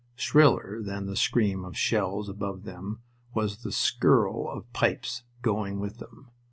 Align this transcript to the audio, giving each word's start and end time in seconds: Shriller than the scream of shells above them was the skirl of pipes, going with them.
Shriller 0.15 0.79
than 0.81 1.05
the 1.05 1.15
scream 1.15 1.63
of 1.63 1.77
shells 1.77 2.27
above 2.27 2.63
them 2.63 3.03
was 3.35 3.61
the 3.61 3.71
skirl 3.71 4.49
of 4.49 4.73
pipes, 4.73 5.21
going 5.43 5.79
with 5.79 5.99
them. 5.99 6.31